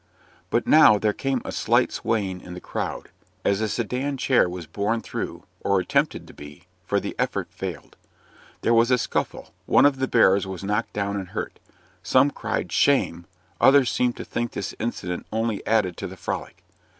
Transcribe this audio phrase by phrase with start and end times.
[0.49, 3.09] But now there came a slight swaying in the crowd,
[3.45, 7.97] as a sedan chair was borne through or attempted to be for the effort failed.
[8.61, 11.59] There was a scuffle, one of the bearers was knocked down and hurt.
[12.01, 13.27] Some cried "shame!"
[13.59, 16.63] others seemed to think this incident only added to the frolic.